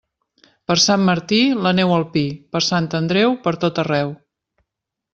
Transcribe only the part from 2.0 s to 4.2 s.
pi; per Sant Andreu, pertot arreu.